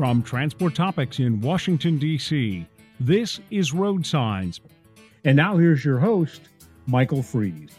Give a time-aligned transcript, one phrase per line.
[0.00, 2.66] From Transport Topics in Washington, D.C.,
[3.00, 4.62] this is Road Signs.
[5.26, 6.40] And now here's your host,
[6.86, 7.76] Michael Freeze.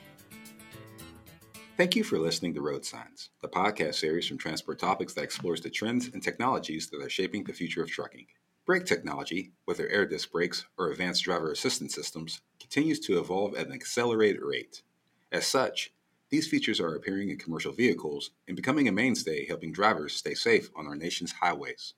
[1.78, 5.62] Thank you for listening to Road Signs, the podcast series from Transport Topics that explores
[5.62, 8.28] the trends and technologies that are shaping the future of trucking.
[8.68, 13.66] Brake technology, whether air disc brakes or advanced driver assistance systems, continues to evolve at
[13.66, 14.84] an accelerated rate.
[15.32, 15.92] As such,
[16.30, 20.70] these features are appearing in commercial vehicles and becoming a mainstay helping drivers stay safe
[20.76, 21.96] on our nation's highways.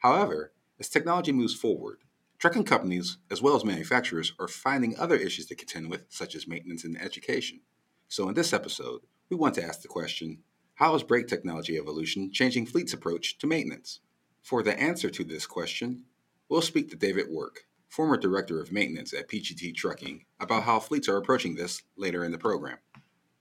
[0.00, 1.98] However, as technology moves forward,
[2.38, 6.48] trucking companies as well as manufacturers are finding other issues to contend with, such as
[6.48, 7.60] maintenance and education.
[8.08, 10.38] So, in this episode, we want to ask the question
[10.76, 14.00] How is brake technology evolution changing fleet's approach to maintenance?
[14.42, 16.04] For the answer to this question,
[16.48, 21.10] we'll speak to David Work, former director of maintenance at PGT Trucking, about how fleets
[21.10, 22.78] are approaching this later in the program.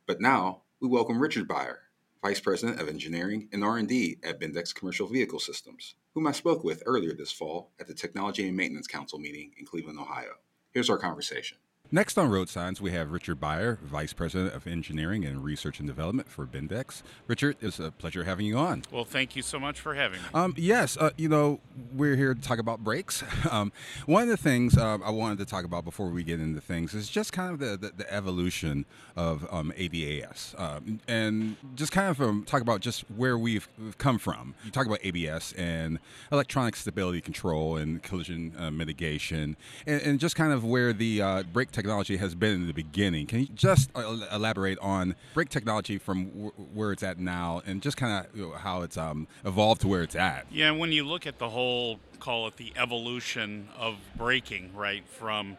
[0.06, 1.84] But now, we welcome Richard Beyer,
[2.22, 6.84] Vice President of Engineering and R&D at Bendix Commercial Vehicle Systems, whom I spoke with
[6.86, 10.34] earlier this fall at the Technology and Maintenance Council meeting in Cleveland, Ohio.
[10.72, 11.58] Here's our conversation.
[11.92, 15.88] Next on Road Signs, we have Richard Beyer, Vice President of Engineering and Research and
[15.88, 17.02] Development for Bendix.
[17.26, 18.84] Richard, it's a pleasure having you on.
[18.92, 20.28] Well, thank you so much for having me.
[20.36, 23.24] Um, yes, uh, you know, we're here to talk about brakes.
[23.50, 23.72] Um,
[24.06, 26.94] one of the things uh, I wanted to talk about before we get into things
[26.94, 32.10] is just kind of the, the, the evolution of um, ADAS um, and just kind
[32.10, 33.68] of um, talk about just where we've
[33.98, 34.54] come from.
[34.64, 35.98] You talk about ABS and
[36.32, 41.44] electronic stability control and collision uh, mitigation and, and, just kind of where the uh,
[41.44, 43.26] brake technology has been in the beginning.
[43.26, 47.82] Can you just uh, elaborate on brake technology from w- where it's at now and
[47.82, 50.46] just kind of how it's um, evolved to where it's at?
[50.52, 55.58] Yeah, when you look at the whole, call it the evolution of braking, right, from,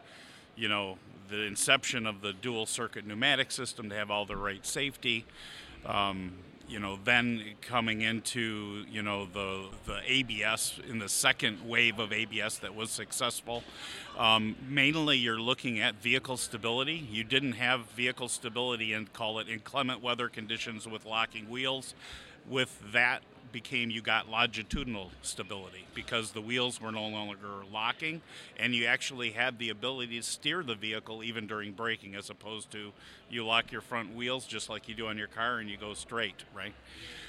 [0.55, 4.65] you know, the inception of the dual circuit pneumatic system to have all the right
[4.65, 5.25] safety.
[5.85, 6.33] Um,
[6.71, 12.13] you know, then coming into you know the the ABS in the second wave of
[12.13, 13.63] ABS that was successful.
[14.17, 17.05] Um, mainly, you're looking at vehicle stability.
[17.11, 21.93] You didn't have vehicle stability and call it inclement weather conditions with locking wheels.
[22.51, 28.21] With that became you got longitudinal stability because the wheels were no longer locking
[28.57, 32.71] and you actually had the ability to steer the vehicle even during braking as opposed
[32.71, 32.93] to
[33.29, 35.93] you lock your front wheels just like you do on your car and you go
[35.93, 36.73] straight right?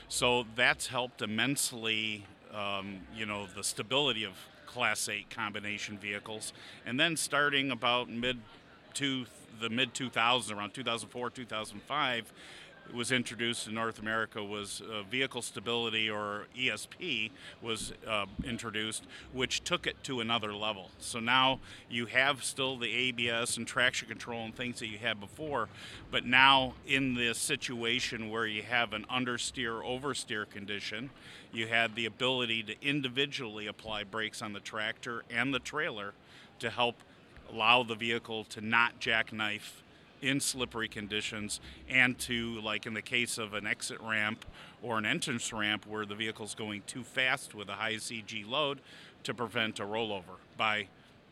[0.09, 4.35] So that's helped immensely um, you know the stability of
[4.73, 6.53] class 8 combination vehicles.
[6.87, 8.39] And then starting about mid
[8.95, 9.27] to
[9.61, 12.33] the mid 2000s around 2004 2005
[12.93, 17.31] was introduced in North America was uh, vehicle stability or ESP
[17.63, 20.91] was uh, introduced, which took it to another level.
[20.99, 25.21] So now you have still the ABS and traction control and things that you had
[25.21, 25.69] before,
[26.11, 31.11] but now in this situation where you have an understeer oversteer condition,
[31.53, 36.13] you had the ability to individually apply brakes on the tractor and the trailer
[36.59, 36.97] to help
[37.53, 39.83] allow the vehicle to not jackknife
[40.23, 44.45] in slippery conditions and to like in the case of an exit ramp
[44.81, 48.81] or an entrance ramp where the vehicle's going too fast with a high CG load
[49.25, 50.87] to prevent a rollover by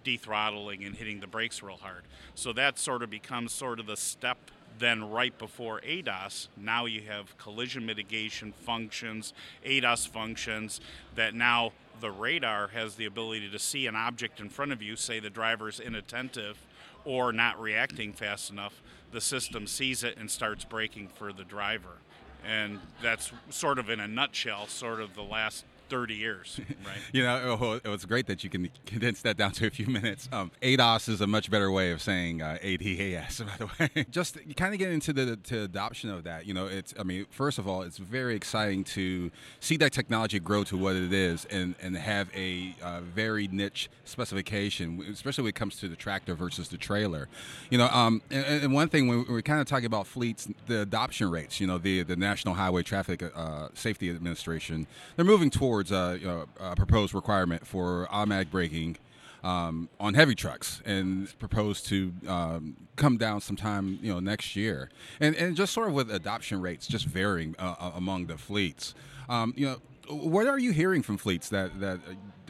[0.05, 2.03] dethrottling and hitting the brakes real hard.
[2.35, 4.39] So that sort of becomes sort of the step
[4.79, 9.35] then right before ADAS, now you have collision mitigation functions,
[9.65, 10.81] ADAS functions
[11.17, 14.97] that now the radar has the ability to see an object in front of you,
[14.97, 16.59] say the driver's inattentive,
[17.05, 21.99] or not reacting fast enough, the system sees it and starts braking for the driver.
[22.47, 26.97] And that's sort of in a nutshell, sort of the last 30 years, right?
[27.13, 30.29] you know, oh, it's great that you can condense that down to a few minutes.
[30.33, 34.07] Um, ADAS is a much better way of saying uh, ADAS, by the way.
[34.11, 36.47] Just kind of get into the to adoption of that.
[36.47, 40.39] You know, it's, I mean, first of all, it's very exciting to see that technology
[40.39, 45.51] grow to what it is and, and have a uh, very niche specification, especially when
[45.51, 47.29] it comes to the tractor versus the trailer.
[47.69, 50.83] You know, um, and, and, one thing, when we're kind of talking about fleets, the
[50.83, 54.87] adoption rates, you know, the, the National Highway Traffic uh, Safety Administration,
[55.17, 58.97] they're moving towards towards a, you know, a proposed requirement for automatic braking
[59.43, 64.91] um, on heavy trucks and proposed to um, come down sometime you know next year.
[65.21, 68.95] And and just sort of with adoption rates just varying uh, among the fleets.
[69.29, 69.77] Um, you know
[70.11, 72.01] what are you hearing from fleets that, that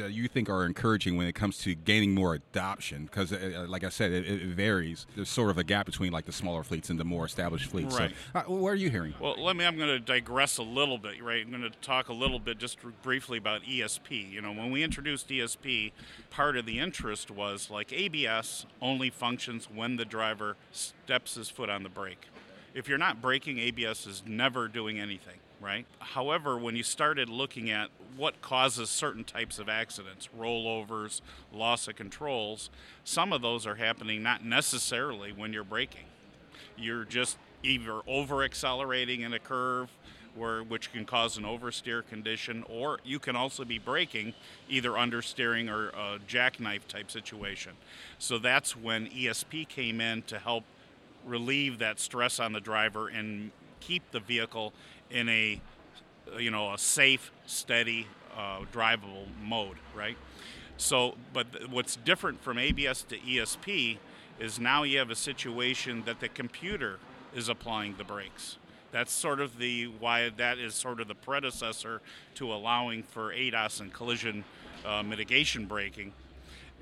[0.01, 3.05] that you think are encouraging when it comes to gaining more adoption?
[3.05, 5.07] Because, uh, uh, like I said, it, it, varies.
[5.15, 7.99] There's sort of a gap between like the smaller fleets and the more established fleets.
[7.99, 8.13] Right.
[8.33, 9.15] So, uh, what are you hearing?
[9.21, 9.65] Well, let me.
[9.65, 11.23] I'm going to digress a little bit.
[11.23, 11.45] Right.
[11.45, 14.31] I'm going to talk a little bit just briefly about ESP.
[14.31, 15.93] You know, when we introduced ESP,
[16.31, 21.69] part of the interest was like ABS only functions when the driver steps his foot
[21.69, 22.29] on the brake.
[22.73, 25.87] If you're not braking, ABS is never doing anything right?
[25.99, 31.21] However, when you started looking at what causes certain types of accidents, rollovers,
[31.53, 32.71] loss of controls,
[33.05, 36.07] some of those are happening not necessarily when you're braking.
[36.77, 39.91] You're just either over accelerating in a curve
[40.35, 44.33] where which can cause an oversteer condition or you can also be braking
[44.69, 47.73] either understeering or a jackknife type situation.
[48.19, 50.65] So that's when ESP came in to help
[51.27, 54.73] relieve that stress on the driver and keep the vehicle
[55.11, 55.61] in a
[56.39, 60.17] you know a safe, steady, uh, drivable mode, right?
[60.77, 63.99] So, but what's different from ABS to ESP
[64.39, 66.99] is now you have a situation that the computer
[67.35, 68.57] is applying the brakes.
[68.93, 72.01] That's sort of the why that is sort of the predecessor
[72.37, 74.45] to allowing for ADAS and collision
[74.85, 76.13] uh, mitigation braking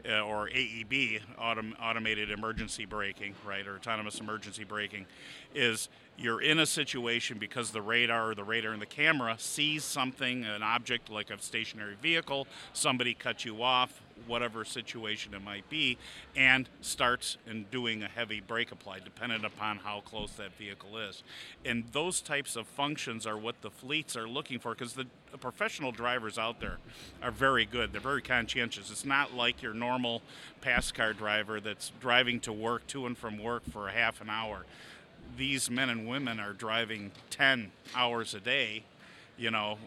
[0.09, 5.07] uh, or AEB, autom- automated emergency braking, right, or autonomous emergency braking,
[5.55, 9.85] is you're in a situation because the radar or the radar and the camera sees
[9.85, 15.69] something, an object like a stationary vehicle, somebody cut you off, whatever situation it might
[15.71, 15.97] be,
[16.37, 21.23] and starts in doing a heavy brake apply, dependent upon how close that vehicle is.
[21.65, 25.07] And those types of functions are what the fleets are looking for because the
[25.41, 26.79] professional drivers out there
[27.23, 27.93] are very good.
[27.93, 28.91] They're very conscientious.
[28.91, 30.23] It's not like your normal
[30.61, 34.31] pass car driver that's driving to work, to and from work for a half an
[34.31, 34.65] hour.
[35.37, 38.85] These men and women are driving 10 hours a day,
[39.37, 39.79] you know,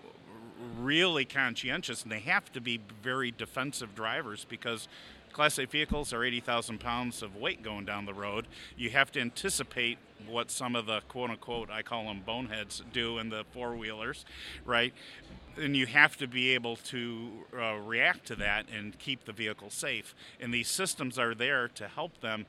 [0.79, 4.87] really conscientious, and they have to be very defensive drivers because
[5.31, 8.47] Class 8 vehicles are 80,000 pounds of weight going down the road.
[8.75, 9.97] You have to anticipate
[10.27, 14.25] what some of the quote unquote, I call them boneheads, do in the four wheelers,
[14.65, 14.93] right?
[15.57, 19.69] And you have to be able to uh, react to that and keep the vehicle
[19.69, 20.13] safe.
[20.39, 22.45] And these systems are there to help them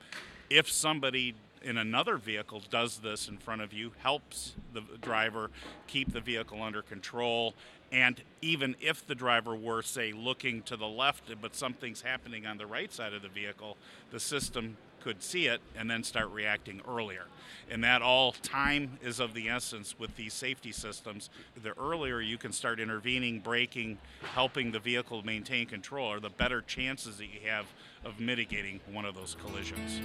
[0.49, 5.49] if somebody in another vehicle does this in front of you, helps the driver
[5.87, 7.53] keep the vehicle under control
[7.93, 12.57] and even if the driver were, say, looking to the left, but something's happening on
[12.57, 13.77] the right side of the vehicle,
[14.09, 17.25] the system could see it and then start reacting earlier.
[17.69, 21.29] And that all time is of the essence with these safety systems.
[21.61, 23.99] The earlier you can start intervening, braking,
[24.33, 27.67] helping the vehicle maintain control, are the better chances that you have
[28.03, 30.01] of mitigating one of those collisions.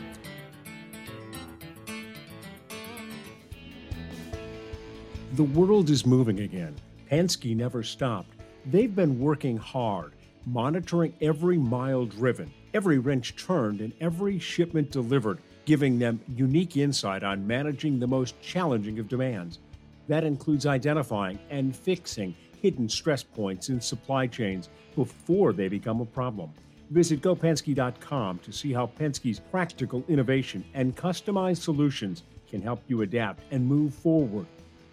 [5.38, 6.74] The world is moving again.
[7.08, 8.34] Penske never stopped.
[8.66, 10.14] They've been working hard,
[10.46, 17.22] monitoring every mile driven, every wrench turned, and every shipment delivered, giving them unique insight
[17.22, 19.60] on managing the most challenging of demands.
[20.08, 26.04] That includes identifying and fixing hidden stress points in supply chains before they become a
[26.04, 26.50] problem.
[26.90, 33.44] Visit gopenske.com to see how Penske's practical innovation and customized solutions can help you adapt
[33.52, 34.46] and move forward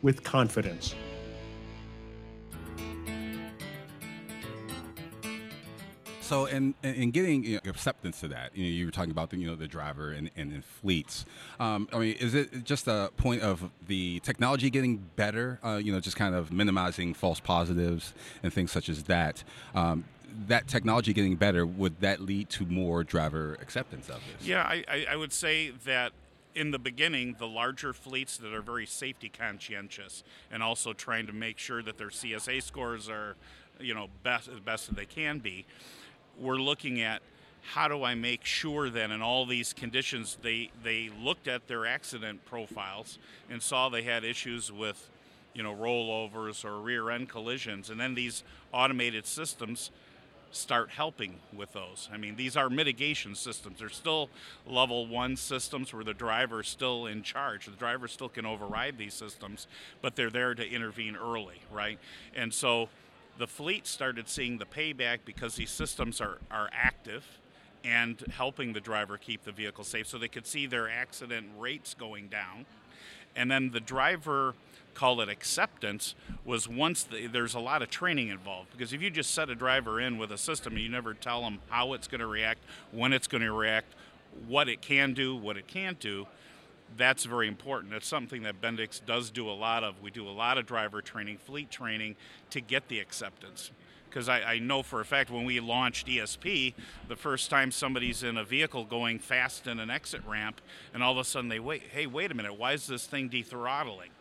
[0.06, 0.94] with confidence.
[6.22, 9.32] So, in in getting you know, acceptance to that, you know, you were talking about
[9.32, 11.26] the you know the driver and, and, and fleets.
[11.60, 15.60] Um, I mean, is it just a point of the technology getting better?
[15.64, 18.14] Uh, you know, just kind of minimizing false positives
[18.44, 19.44] and things such as that.
[19.74, 20.06] Um,
[20.48, 24.46] that technology getting better, would that lead to more driver acceptance of this?
[24.48, 26.12] Yeah, I, I would say that
[26.56, 31.34] in the beginning, the larger fleets that are very safety conscientious and also trying to
[31.34, 33.36] make sure that their CSA scores are,
[33.80, 35.66] you know, best as best as they can be
[36.40, 37.22] we're looking at
[37.74, 41.86] how do I make sure that in all these conditions they they looked at their
[41.86, 43.18] accident profiles
[43.50, 45.10] and saw they had issues with
[45.54, 47.90] you know rollovers or rear end collisions.
[47.90, 49.92] And then these automated systems
[50.56, 52.10] start helping with those.
[52.12, 53.80] I mean, these are mitigation systems.
[53.80, 54.30] They're still
[54.66, 57.66] level 1 systems where the driver is still in charge.
[57.66, 59.68] The driver still can override these systems,
[60.02, 62.00] but they're there to intervene early, right?
[62.36, 62.90] And so
[63.38, 67.26] the fleet started seeing the payback because these systems are, are active
[67.84, 71.94] and helping the driver keep the vehicle safe so they could see their accident rates
[71.94, 72.66] going down.
[73.36, 74.56] And then the driver,
[74.94, 78.72] call it acceptance, was once the, there's a lot of training involved.
[78.72, 81.42] Because if you just set a driver in with a system and you never tell
[81.42, 82.60] them how it's going to react,
[82.92, 83.94] when it's going to react,
[84.48, 86.28] what it can do, what it can't do,
[86.98, 87.94] that's very important.
[87.94, 90.02] It's something that Bendix does do a lot of.
[90.02, 92.16] We do a lot of driver training, fleet training
[92.52, 93.72] to get the acceptance.
[94.16, 96.74] Because I, I, know for a fact when we launched ESP,
[97.10, 100.62] the first time somebody's in a vehicle going fast in an exit ramp,
[100.94, 103.30] and all of a sudden they wait, hey, wait a minute, why is this thing
[103.30, 104.12] dethrottling?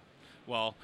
[0.49, 0.75] Well,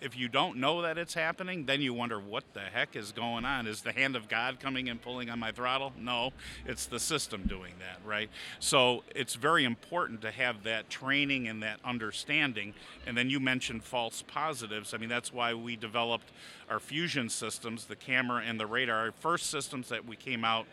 [0.00, 3.44] if you don't know that it's happening, then you wonder what the heck is going
[3.44, 3.66] on.
[3.66, 5.92] Is the hand of God coming and pulling on my throttle?
[5.98, 6.32] No,
[6.66, 8.30] it's the system doing that, right?
[8.58, 12.74] So it's very important to have that training and that understanding.
[13.06, 14.94] And then you mentioned false positives.
[14.94, 16.32] I mean, that's why we developed
[16.70, 18.96] our fusion systems, the camera and the radar.
[18.96, 20.66] Our first systems that we came out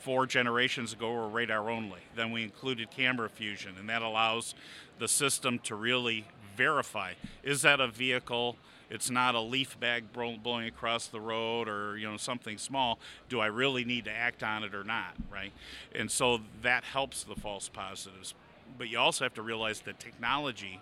[0.00, 2.00] four generations ago were radar only.
[2.16, 4.54] Then we included camera fusion, and that allows
[4.98, 6.24] the system to really
[6.56, 8.56] verify is that a vehicle?
[8.90, 12.98] It's not a leaf bag blowing across the road or you know something small.
[13.28, 15.52] Do i really need to act on it or not right?
[15.94, 18.34] And so that helps the false positives.
[18.76, 20.80] But you also have to realize that technology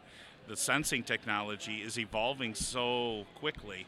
[0.49, 3.87] the sensing technology is evolving so quickly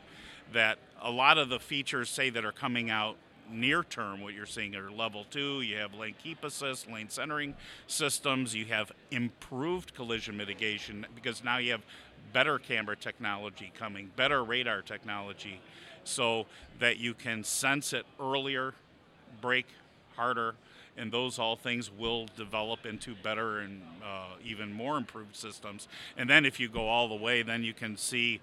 [0.53, 3.17] that a lot of the features say that are coming out
[3.53, 7.55] near term, what you're seeing are level two, you have lane keep assist, lane centering
[7.87, 11.83] systems, you have improved collision mitigation because now you have
[12.33, 15.61] better camera technology coming, better radar technology,
[16.05, 16.47] so
[16.79, 18.75] that you can sense it earlier,
[19.41, 19.69] brake
[20.17, 20.55] harder,
[20.97, 25.89] and those all things will develop into better and uh, even more improved systems.
[26.17, 28.41] And then if you go all the way, then you can see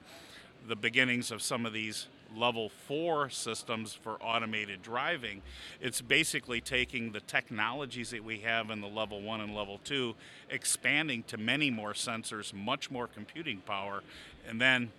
[0.68, 5.42] the beginnings of some of these level four systems for automated driving.
[5.82, 10.16] It's basically taking the technologies that we have in the level one and level two,
[10.50, 14.02] expanding to many more sensors, much more computing power,
[14.48, 14.92] and then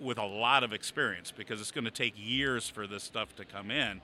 [0.00, 3.44] with a lot of experience because it's going to take years for this stuff to
[3.44, 4.00] come in.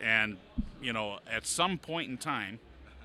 [0.00, 0.36] And,
[0.80, 2.58] you know, at some point in time,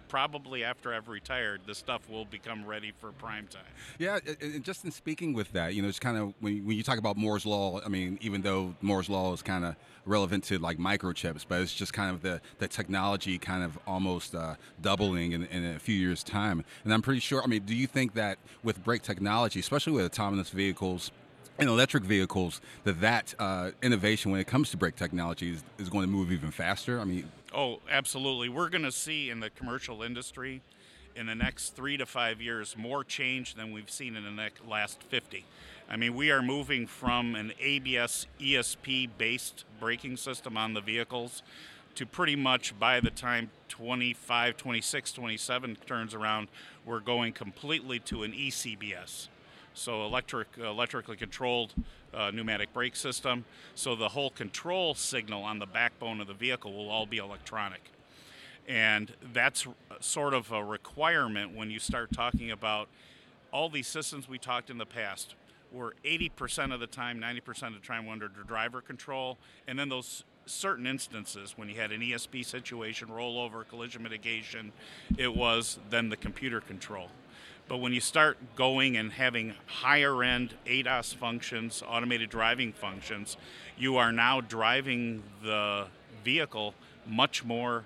[0.07, 3.63] probably after I've retired, the stuff will become ready for prime time.
[3.99, 6.83] Yeah, and just in speaking with that, you know, it's kind of when, when you
[6.83, 7.79] talk about Moore's law.
[7.85, 11.73] I mean, even though Moore's law is kind of relevant to like microchips, but it's
[11.73, 15.95] just kind of the the technology kind of almost uh, doubling in, in a few
[15.95, 16.63] years' time.
[16.83, 17.43] And I'm pretty sure.
[17.43, 21.11] I mean, do you think that with brake technology, especially with autonomous vehicles?
[21.59, 25.89] In electric vehicles that that uh, innovation when it comes to brake technology is, is,
[25.89, 26.99] going to move even faster?
[26.99, 28.49] I mean, oh, absolutely.
[28.49, 30.61] We're going to see in the commercial industry
[31.15, 35.01] in the next three to five years more change than we've seen in the last
[35.03, 35.45] 50.
[35.89, 41.41] I mean, we are moving from an ABS ESP based braking system on the vehicles
[41.95, 46.47] to pretty much by the time 25, 26, 27 turns around,
[46.85, 49.29] we're going completely to an ECBS
[49.77, 51.73] so electric, electrically controlled
[52.13, 53.45] uh, pneumatic brake system.
[53.75, 57.91] So the whole control signal on the backbone of the vehicle will all be electronic.
[58.67, 59.65] And that's
[59.99, 62.89] sort of a requirement when you start talking about
[63.51, 65.35] all these systems we talked in the past
[65.71, 70.23] were 80% of the time, 90% of the time under driver control, and then those
[70.45, 74.71] certain instances when you had an ESP situation, rollover, collision mitigation,
[75.17, 77.09] it was then the computer control.
[77.67, 83.35] But when you start going and having higher end ADAS functions, automated driving functions,
[83.77, 85.87] you are now driving the
[86.23, 86.73] vehicle
[87.05, 87.83] much more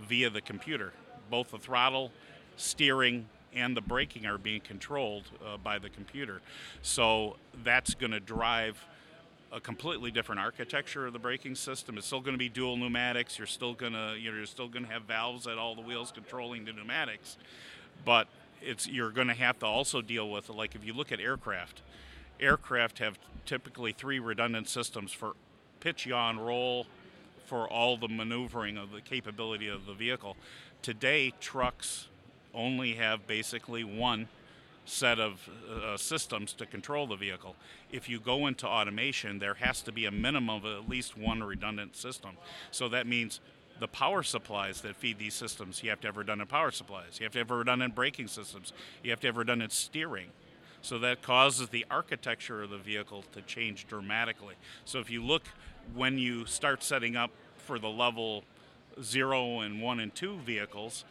[0.00, 0.92] via the computer.
[1.30, 2.10] Both the throttle,
[2.56, 6.40] steering, and the braking are being controlled uh, by the computer.
[6.82, 8.84] So that's going to drive
[9.52, 11.98] a completely different architecture of the braking system.
[11.98, 13.38] It's still going to be dual pneumatics.
[13.38, 16.64] You're still going to you're still going to have valves at all the wheels controlling
[16.64, 17.36] the pneumatics,
[18.04, 18.28] but
[18.62, 21.82] it's you're going to have to also deal with like if you look at aircraft
[22.38, 25.32] aircraft have typically three redundant systems for
[25.80, 26.86] pitch yaw and roll
[27.44, 30.36] for all the maneuvering of the capability of the vehicle
[30.82, 32.08] today trucks
[32.54, 34.28] only have basically one
[34.84, 37.54] set of uh, systems to control the vehicle.
[37.92, 41.42] If you go into automation, there has to be a minimum of at least one
[41.42, 42.36] redundant system.
[42.70, 43.40] So that means
[43.80, 45.82] the power supplies that feed these systems.
[45.82, 47.18] You have to have redundant power supplies.
[47.18, 48.72] You have to have redundant braking systems.
[49.02, 50.28] You have to have redundant steering.
[50.82, 54.54] So that causes the architecture of the vehicle to change dramatically.
[54.84, 55.42] So if you look
[55.94, 58.44] when you start setting up for the level
[59.02, 61.04] zero and one and two vehicles,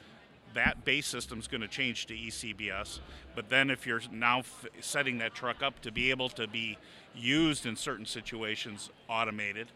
[0.54, 3.00] that base system is going to change to ECBS.
[3.36, 6.78] But then if you're now f- setting that truck up to be able to be
[7.16, 9.68] used in certain situations automated,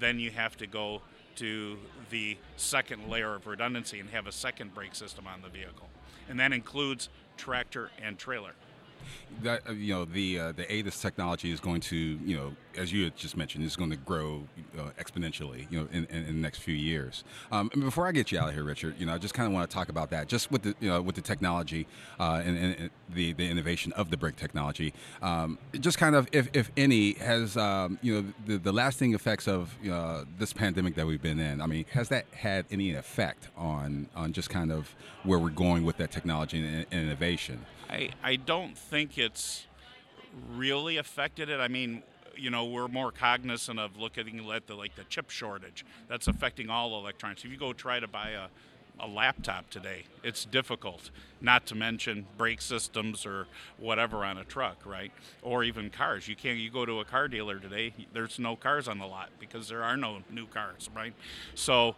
[0.00, 1.02] then you have to go
[1.36, 1.78] to
[2.10, 5.88] the second layer of redundancy and have a second brake system on the vehicle.
[6.28, 8.52] And that includes tractor and trailer
[9.42, 12.92] that uh, you know the uh, the ADAS technology is going to you know as
[12.92, 14.44] you had just mentioned is going to grow
[14.78, 17.24] uh, exponentially you know in, in, in, the next few years.
[17.52, 19.46] Um, and before I get you out of here, Richard, you know I just kind
[19.46, 21.86] of want to talk about that just with the you know with the technology
[22.18, 24.92] uh, and, and, the the innovation of the brick technology.
[25.22, 29.48] Um, just kind of if, if any has um, you know the, the lasting effects
[29.48, 31.60] of uh, this pandemic that we've been in.
[31.60, 35.84] I mean, has that had any effect on on just kind of where we're going
[35.84, 37.64] with that technology and, and innovation?
[37.88, 39.66] I, I don't think it's
[40.52, 41.60] really affected it.
[41.60, 42.02] I mean,
[42.36, 46.70] you know, we're more cognizant of looking at the like the chip shortage that's affecting
[46.70, 47.44] all electronics.
[47.44, 48.48] If you go try to buy a
[49.00, 50.04] a laptop today.
[50.22, 51.10] It's difficult,
[51.40, 53.46] not to mention brake systems or
[53.78, 55.12] whatever on a truck, right?
[55.42, 56.28] Or even cars.
[56.28, 56.58] You can't.
[56.58, 57.92] You go to a car dealer today.
[58.12, 61.14] There's no cars on the lot because there are no new cars, right?
[61.54, 61.96] So,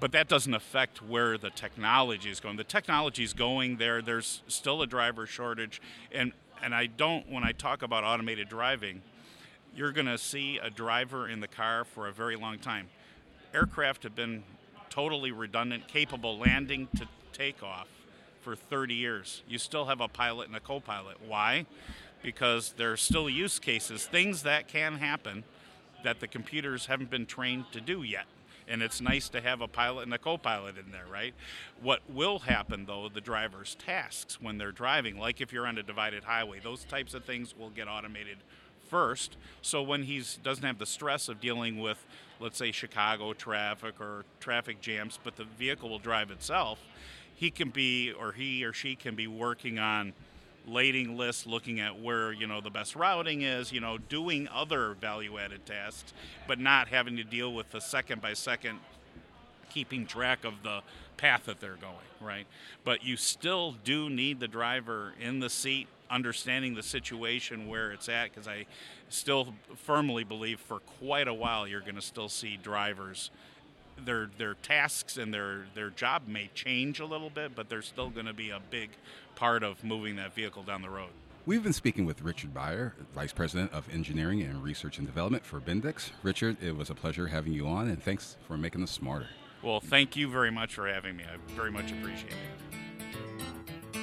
[0.00, 2.56] but that doesn't affect where the technology is going.
[2.56, 4.00] The technology is going there.
[4.00, 5.80] There's still a driver shortage,
[6.10, 7.30] and and I don't.
[7.30, 9.02] When I talk about automated driving,
[9.76, 12.88] you're going to see a driver in the car for a very long time.
[13.54, 14.42] Aircraft have been
[14.88, 17.88] totally redundant, capable landing to takeoff
[18.42, 19.42] for 30 years.
[19.48, 21.18] You still have a pilot and a co pilot.
[21.26, 21.66] Why?
[22.22, 25.44] Because there are still use cases, things that can happen
[26.04, 28.24] that the computers haven't been trained to do yet.
[28.70, 31.34] And it's nice to have a pilot and a co pilot in there, right?
[31.82, 35.82] What will happen, though, the driver's tasks when they're driving, like if you're on a
[35.82, 38.38] divided highway, those types of things will get automated
[38.88, 39.36] first.
[39.62, 42.04] So when he doesn't have the stress of dealing with,
[42.40, 46.78] let's say, Chicago traffic or traffic jams, but the vehicle will drive itself,
[47.34, 50.12] he can be, or he or she can be working on
[50.70, 54.94] lading lists, looking at where you know the best routing is, you know, doing other
[54.94, 56.12] value-added tasks,
[56.46, 58.78] but not having to deal with the second by second
[59.70, 60.80] keeping track of the
[61.16, 62.46] path that they're going, right?
[62.84, 68.08] But you still do need the driver in the seat understanding the situation where it's
[68.08, 68.66] at because I
[69.08, 73.30] still firmly believe for quite a while you're going to still see drivers
[74.04, 78.10] their their tasks and their their job may change a little bit but they're still
[78.10, 78.90] going to be a big
[79.40, 81.08] part of moving that vehicle down the road.
[81.46, 85.58] We've been speaking with Richard Beyer, Vice President of Engineering and Research and Development for
[85.60, 86.10] Bendix.
[86.22, 89.28] Richard, it was a pleasure having you on, and thanks for making us smarter.
[89.62, 91.24] Well, thank you very much for having me.
[91.24, 93.98] I very much appreciate it.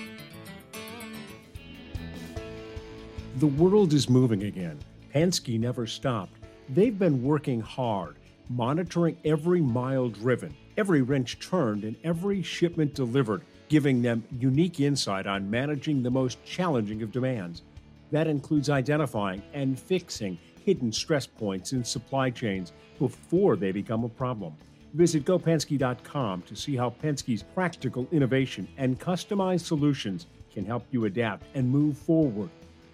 [3.35, 4.79] The world is moving again.
[5.13, 6.33] Penske never stopped.
[6.67, 8.15] They've been working hard,
[8.49, 15.27] monitoring every mile driven, every wrench turned, and every shipment delivered, giving them unique insight
[15.27, 17.63] on managing the most challenging of demands.
[18.11, 24.09] That includes identifying and fixing hidden stress points in supply chains before they become a
[24.09, 24.55] problem.
[24.93, 31.45] Visit gopenske.com to see how Penske's practical innovation and customized solutions can help you adapt
[31.53, 32.49] and move forward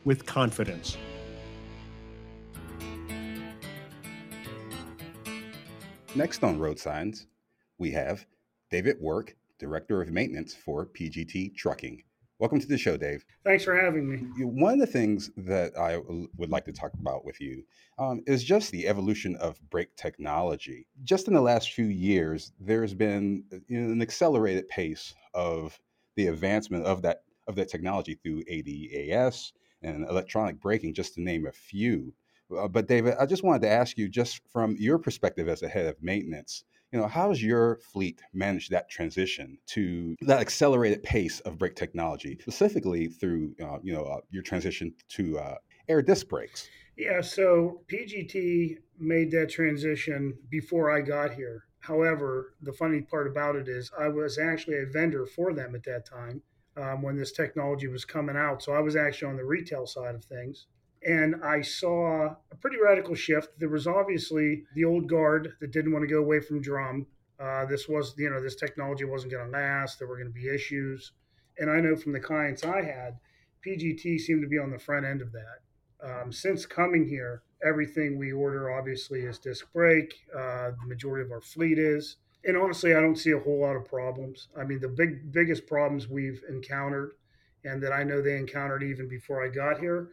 [0.06, 0.98] with confidence.
[6.16, 7.26] Next on Road Signs,
[7.80, 8.26] we have
[8.70, 12.04] David Work, Director of Maintenance for PGT Trucking.
[12.40, 13.24] Welcome to the show, Dave.
[13.46, 14.44] Thanks for having me.
[14.44, 15.98] One of the things that I
[16.36, 17.64] would like to talk about with you
[17.98, 20.88] um, is just the evolution of brake technology.
[21.04, 25.80] Just in the last few years, there's been an accelerated pace of
[26.16, 31.46] the advancement of that of that technology through ADAS and electronic braking, just to name
[31.46, 32.14] a few.
[32.58, 35.68] Uh, but David, I just wanted to ask you, just from your perspective as a
[35.68, 41.40] head of maintenance, you know, how's your fleet managed that transition to that accelerated pace
[41.40, 45.56] of brake technology, specifically through, uh, you know, uh, your transition to uh,
[45.90, 46.70] air disc brakes?
[46.96, 51.64] Yeah, so PGT made that transition before I got here.
[51.80, 55.84] However, the funny part about it is I was actually a vendor for them at
[55.86, 56.44] that time
[56.78, 58.62] um, when this technology was coming out.
[58.62, 60.68] So I was actually on the retail side of things.
[61.06, 63.60] And I saw a pretty radical shift.
[63.60, 67.08] There was obviously the old guard that didn't want to go away from drum.
[67.40, 70.00] Uh, this was, you know, this technology wasn't going to last.
[70.00, 71.12] There were going to be issues.
[71.60, 73.18] And I know from the clients I had,
[73.66, 75.60] PGT seemed to be on the front end of that.
[76.02, 80.14] Um, since coming here, everything we order obviously is disc brake.
[80.34, 83.76] Uh, the majority of our fleet is and honestly, I don't see a whole lot
[83.76, 84.50] of problems.
[84.58, 87.14] I mean, the big biggest problems we've encountered,
[87.64, 90.10] and that I know they encountered even before I got here,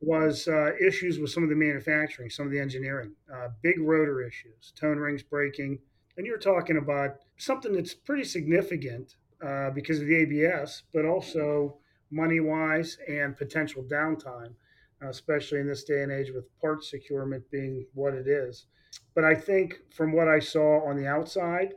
[0.00, 4.22] was uh, issues with some of the manufacturing, some of the engineering, uh, big rotor
[4.22, 5.78] issues, tone rings breaking,
[6.16, 11.78] and you're talking about something that's pretty significant uh, because of the ABS, but also
[12.10, 14.54] money wise and potential downtime,
[15.02, 18.66] especially in this day and age with parts securement being what it is.
[19.14, 21.74] But I think from what I saw on the outside,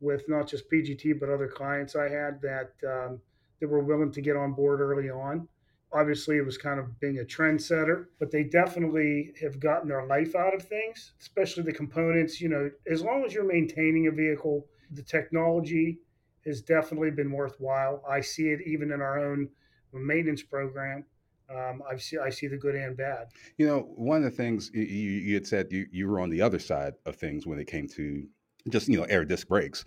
[0.00, 3.20] with not just PGT but other clients I had that um,
[3.60, 5.46] that were willing to get on board early on.
[5.92, 10.36] Obviously, it was kind of being a trendsetter, but they definitely have gotten their life
[10.36, 12.40] out of things, especially the components.
[12.40, 15.98] You know, as long as you're maintaining a vehicle, the technology
[16.46, 18.02] has definitely been worthwhile.
[18.08, 19.48] I see it even in our own
[19.92, 21.04] maintenance program
[21.50, 23.28] um, I see I see the good and bad.
[23.56, 26.40] You know, one of the things you, you had said you, you were on the
[26.40, 28.26] other side of things when it came to
[28.68, 29.84] just you know air disc brakes.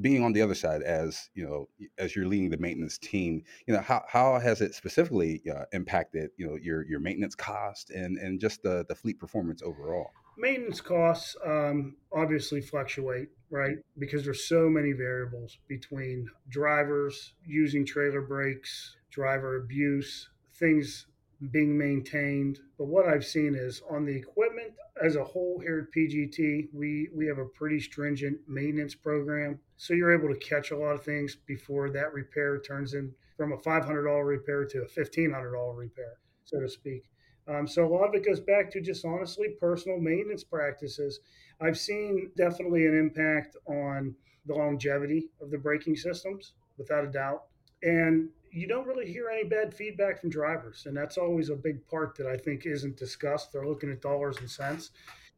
[0.00, 3.74] Being on the other side as you know as you're leading the maintenance team you
[3.74, 8.18] know how, how has it specifically uh, impacted you know your your maintenance cost and
[8.18, 10.10] and just the the fleet performance overall?
[10.38, 13.76] Maintenance costs um, obviously fluctuate right?
[13.98, 21.06] Because there's so many variables between drivers using trailer brakes driver abuse things
[21.50, 22.60] being maintained.
[22.78, 24.72] But what I've seen is on the equipment
[25.02, 29.58] as a whole here at PGT, we, we have a pretty stringent maintenance program.
[29.76, 33.52] So you're able to catch a lot of things before that repair turns in from
[33.52, 37.04] a $500 repair to a $1,500 repair, so to speak.
[37.48, 41.20] Um, so a lot of it goes back to just honestly personal maintenance practices.
[41.60, 44.14] I've seen definitely an impact on
[44.46, 47.44] the longevity of the braking systems, without a doubt.
[47.82, 50.84] And you don't really hear any bad feedback from drivers.
[50.86, 53.52] And that's always a big part that I think isn't discussed.
[53.52, 54.92] They're looking at dollars and cents,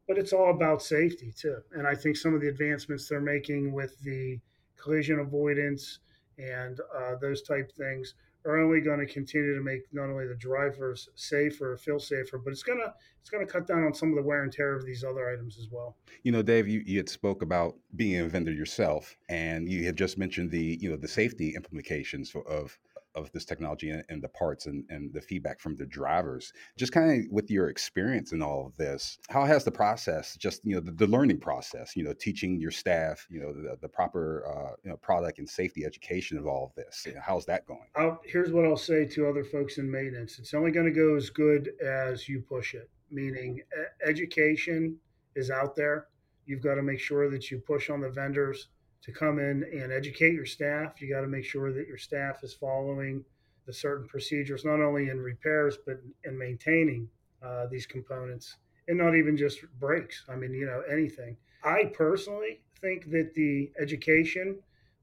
[0.07, 1.57] but it's all about safety too.
[1.73, 4.39] And I think some of the advancements they're making with the
[4.77, 5.99] collision avoidance
[6.37, 10.35] and uh, those type things are only going to continue to make not only the
[10.35, 14.21] drivers safer, feel safer, but it's gonna it's gonna cut down on some of the
[14.21, 15.97] wear and tear of these other items as well.
[16.23, 19.97] You know, Dave, you, you had spoke about being a vendor yourself, and you had
[19.97, 22.77] just mentioned the you know the safety implications of
[23.15, 26.53] of this technology and, and, the parts and, and the feedback from the drivers.
[26.77, 30.61] Just kind of with your experience in all of this, how has the process, just
[30.63, 33.87] you know, the, the learning process, you know, teaching your staff, you know, the, the
[33.87, 37.45] proper uh, you know product and safety education of all of this, you know, how's
[37.45, 37.87] that going?
[37.95, 41.15] I'll, here's what I'll say to other folks in maintenance: it's only going to go
[41.15, 42.89] as good as you push it.
[43.11, 43.61] Meaning,
[44.05, 44.95] education
[45.35, 46.07] is out there.
[46.45, 48.67] You've got to make sure that you push on the vendors
[49.01, 51.01] to come in and educate your staff.
[51.01, 53.23] You got to make sure that your staff is following
[53.65, 57.07] the certain procedures, not only in repairs, but in maintaining
[57.41, 58.57] uh, these components
[58.87, 60.23] and not even just brakes.
[60.27, 61.37] I mean, you know, anything.
[61.63, 64.59] I personally think that the education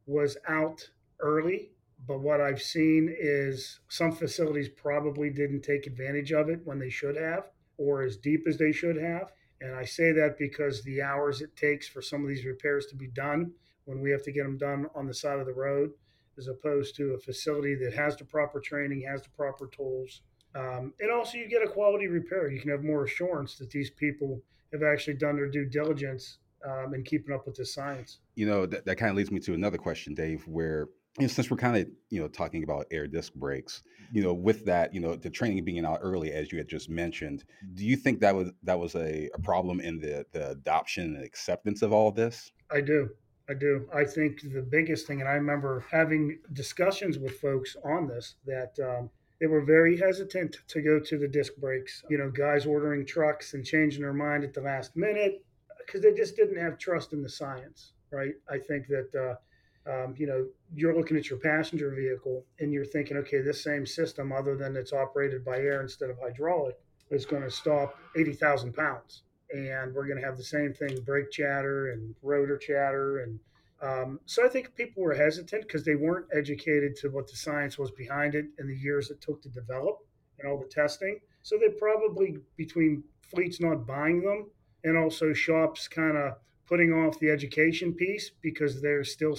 [0.06, 0.88] was out
[1.20, 1.70] early,
[2.06, 6.90] but what I've seen is some facilities probably didn't take advantage of it when they
[6.90, 7.44] should have
[7.78, 9.32] or as deep as they should have.
[9.60, 12.96] And I say that because the hours it takes for some of these repairs to
[12.96, 13.52] be done
[13.86, 15.90] when we have to get them done on the side of the road,
[16.38, 20.20] as opposed to a facility that has the proper training, has the proper tools.
[20.54, 22.50] Um, and also, you get a quality repair.
[22.50, 24.40] You can have more assurance that these people
[24.72, 28.18] have actually done their due diligence um, in keeping up with the science.
[28.34, 30.88] You know, that, that kind of leads me to another question, Dave, where
[31.22, 34.64] know, since we're kind of you know talking about air disc brakes, you know, with
[34.66, 37.44] that, you know, the training being out early, as you had just mentioned,
[37.74, 41.24] do you think that was that was a, a problem in the the adoption and
[41.24, 42.50] acceptance of all of this?
[42.70, 43.10] I do.
[43.48, 43.88] I do.
[43.94, 48.76] I think the biggest thing, and I remember having discussions with folks on this, that
[48.80, 52.02] um, they were very hesitant to go to the disc brakes.
[52.10, 55.44] You know, guys ordering trucks and changing their mind at the last minute
[55.78, 58.34] because they just didn't have trust in the science, right?
[58.50, 59.38] I think that,
[59.86, 63.62] uh, um, you know, you're looking at your passenger vehicle and you're thinking, okay, this
[63.62, 66.76] same system, other than it's operated by air instead of hydraulic,
[67.10, 71.30] is going to stop 80,000 pounds and we're going to have the same thing brake
[71.30, 73.38] chatter and rotor chatter and
[73.82, 77.78] um, so i think people were hesitant because they weren't educated to what the science
[77.78, 79.98] was behind it and the years it took to develop
[80.38, 81.20] and all the testing.
[81.42, 84.50] So they probably between fleets not buying them
[84.84, 86.34] and also shops kind of
[86.66, 89.36] putting off the education piece because they're still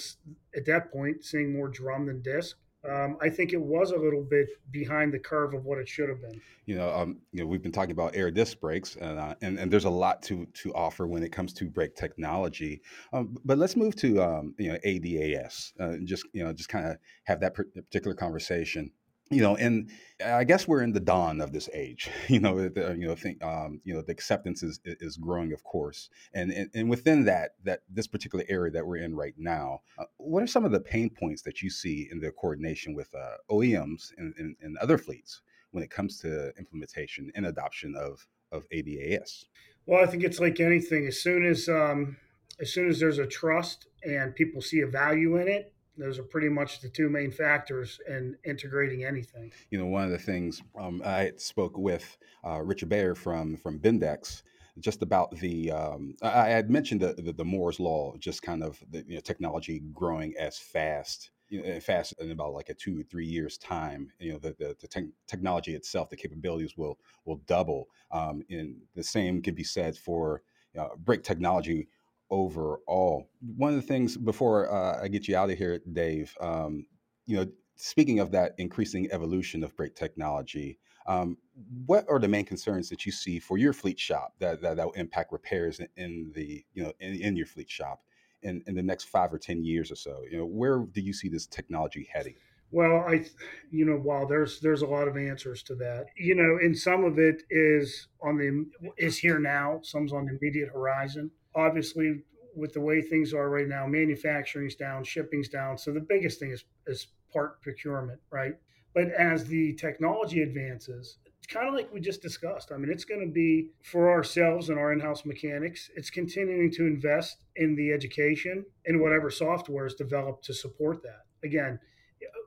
[0.56, 2.58] at that point seeing more drum than disc
[2.90, 6.10] um, I think it was a little bit behind the curve of what it should
[6.10, 6.42] have been.
[6.66, 9.58] You know, um, you know, we've been talking about air disc brakes, and, uh, and
[9.58, 12.82] and there's a lot to to offer when it comes to brake technology.
[13.14, 16.86] Um, but let's move to um, you know ADAS, uh, just you know, just kind
[16.86, 18.92] of have that particular conversation
[19.30, 19.90] you know, and
[20.24, 22.10] I guess we're in the dawn of this age.
[22.28, 25.64] You know, the, you know, think, um, you know, the acceptance is is growing, of
[25.64, 29.82] course, and, and and within that, that this particular area that we're in right now,
[29.98, 33.14] uh, what are some of the pain points that you see in the coordination with
[33.16, 38.28] uh, OEMs and, and, and other fleets when it comes to implementation and adoption of
[38.52, 39.46] of ADAS?
[39.86, 41.08] Well, I think it's like anything.
[41.08, 42.18] As soon as um,
[42.60, 46.24] as soon as there's a trust and people see a value in it, those are
[46.24, 49.52] pretty much the two main factors in integrating anything.
[49.72, 53.80] You know, one of the things um, I spoke with uh, Richard Beyer from from
[53.80, 54.44] Bendix
[54.80, 58.80] just about the um, I had mentioned the, the, the Moore's law, just kind of
[58.90, 61.32] the you know, technology growing as fast.
[61.50, 64.12] You know, fast in about like a two three years time.
[64.20, 67.88] You know, the the, the te- technology itself, the capabilities will will double.
[68.12, 70.42] Um, and the same can be said for
[70.78, 71.88] uh, brake technology
[72.30, 73.30] overall.
[73.56, 76.86] One of the things before uh, I get you out of here, Dave, um,
[77.26, 81.38] you know, speaking of that increasing evolution of brake technology, um,
[81.86, 84.86] what are the main concerns that you see for your fleet shop that that, that
[84.86, 88.02] will impact repairs in, in the you know in, in, your fleet shop?
[88.44, 90.22] in, in the next five or 10 years or so?
[90.30, 92.36] You know, where do you see this technology heading?
[92.72, 93.26] Well, I,
[93.72, 97.06] you know, while there's there's a lot of answers to that, you know, and some
[97.06, 98.66] of it is on the
[98.98, 101.32] is here now, some's on the immediate horizon.
[101.58, 102.22] Obviously,
[102.56, 105.78] with the way things are right now, manufacturing's down, shipping's down.
[105.78, 108.54] So the biggest thing is is part procurement, right?
[108.94, 112.72] But as the technology advances, it's kind of like we just discussed.
[112.72, 115.90] I mean, it's going to be for ourselves and our in-house mechanics.
[115.96, 121.26] It's continuing to invest in the education and whatever software is developed to support that.
[121.44, 121.80] Again,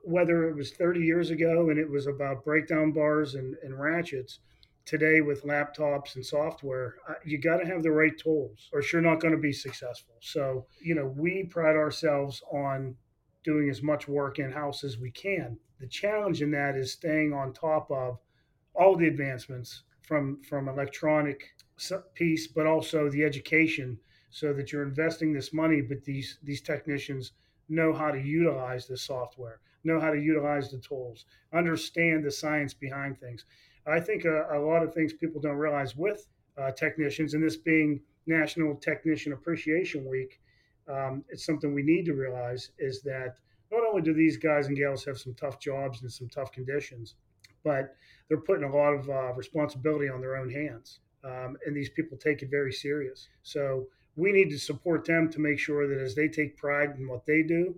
[0.03, 4.39] whether it was 30 years ago and it was about breakdown bars and, and ratchets,
[4.85, 9.01] today with laptops and software, uh, you got to have the right tools or you're
[9.01, 10.15] not going to be successful.
[10.21, 12.95] So, you know, we pride ourselves on
[13.43, 15.57] doing as much work in house as we can.
[15.79, 18.19] The challenge in that is staying on top of
[18.73, 21.55] all the advancements from from electronic
[22.13, 23.97] piece, but also the education,
[24.29, 27.31] so that you're investing this money, but these these technicians
[27.69, 32.73] know how to utilize the software, know how to utilize the tools, understand the science
[32.73, 33.45] behind things.
[33.87, 37.57] I think a, a lot of things people don't realize with uh, technicians, and this
[37.57, 40.39] being National Technician Appreciation Week,
[40.87, 43.35] um, it's something we need to realize is that
[43.71, 47.15] not only do these guys and gals have some tough jobs and some tough conditions,
[47.63, 47.95] but
[48.27, 50.99] they're putting a lot of uh, responsibility on their own hands.
[51.23, 53.29] Um, and these people take it very serious.
[53.43, 57.07] So we need to support them to make sure that as they take pride in
[57.07, 57.75] what they do,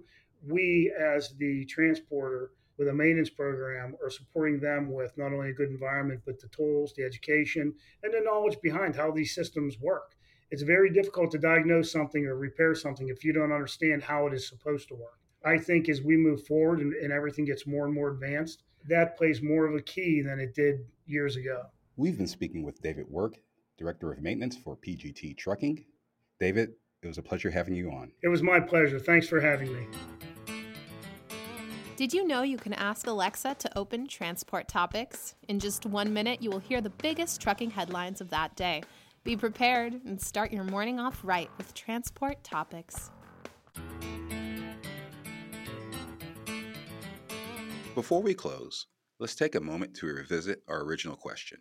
[0.48, 5.54] we as the transporter with a maintenance program or supporting them with not only a
[5.54, 10.16] good environment, but the tools, the education, and the knowledge behind how these systems work.
[10.52, 14.34] It's very difficult to diagnose something or repair something if you don't understand how it
[14.34, 15.20] is supposed to work.
[15.46, 19.18] I think as we move forward and, and everything gets more and more advanced, that
[19.18, 21.64] plays more of a key than it did years ago.
[21.96, 23.38] We've been speaking with David Work,
[23.78, 25.86] Director of Maintenance for PGT Trucking.
[26.40, 28.12] David, it was a pleasure having you on.
[28.22, 29.00] It was my pleasure.
[29.00, 29.88] Thanks for having me.
[31.96, 35.36] Did you know you can ask Alexa to open transport topics?
[35.48, 38.82] In just one minute, you will hear the biggest trucking headlines of that day.
[39.24, 43.12] Be prepared and start your morning off right with transport topics.
[47.94, 48.88] Before we close,
[49.20, 51.60] let's take a moment to revisit our original question.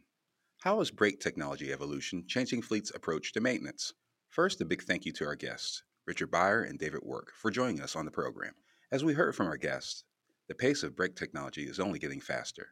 [0.62, 3.92] How is brake technology evolution changing fleet's approach to maintenance?
[4.30, 7.82] First, a big thank you to our guests, Richard Beyer and David Work, for joining
[7.82, 8.54] us on the program.
[8.90, 10.04] As we heard from our guests,
[10.48, 12.68] the pace of brake technology is only getting faster.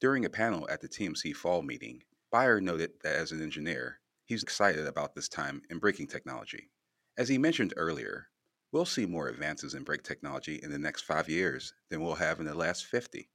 [0.00, 4.42] During a panel at the TMC Fall meeting, Beyer noted that as an engineer, he's
[4.42, 6.70] excited about this time in braking technology.
[7.16, 8.28] As he mentioned earlier,
[8.72, 12.40] We'll see more advances in brake technology in the next five years than we'll have
[12.40, 13.30] in the last 50,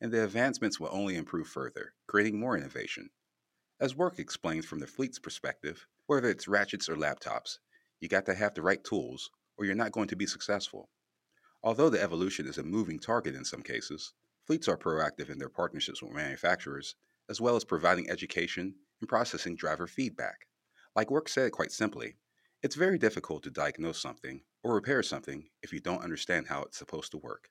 [0.00, 3.08] and the advancements will only improve further, creating more innovation.
[3.80, 7.58] As Work explains from the fleet's perspective, whether it's ratchets or laptops,
[8.00, 10.90] you got to have the right tools or you're not going to be successful.
[11.64, 15.48] Although the evolution is a moving target in some cases, fleets are proactive in their
[15.48, 16.96] partnerships with manufacturers,
[17.28, 20.48] as well as providing education and processing driver feedback.
[20.96, 22.16] Like Work said quite simply,
[22.64, 26.78] it's very difficult to diagnose something or repair something if you don't understand how it's
[26.78, 27.48] supposed to work.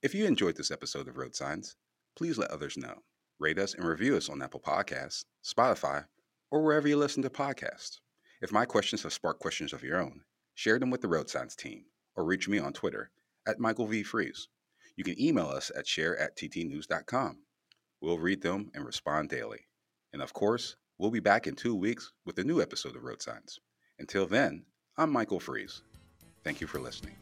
[0.00, 1.74] If you enjoyed this episode of Road Signs,
[2.16, 3.02] please let others know.
[3.40, 6.04] Rate us and review us on Apple Podcasts, Spotify,
[6.52, 7.98] or wherever you listen to podcasts.
[8.40, 10.20] If my questions have sparked questions of your own,
[10.54, 13.10] share them with the Road Signs team or reach me on Twitter
[13.46, 14.02] at Michael V.
[14.02, 14.48] Freeze.
[14.96, 17.38] You can email us at share at ttnews.com.
[18.00, 19.66] We'll read them and respond daily.
[20.12, 23.22] And of course, we'll be back in two weeks with a new episode of Road
[23.22, 23.58] Signs.
[23.98, 25.82] Until then, I'm Michael Freeze.
[26.44, 27.16] Thank you for listening.